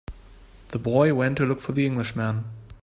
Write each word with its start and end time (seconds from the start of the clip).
The 0.69 0.79
boy 0.79 1.13
went 1.13 1.37
to 1.37 1.45
look 1.45 1.61
for 1.61 1.73
the 1.73 1.85
Englishman. 1.85 2.45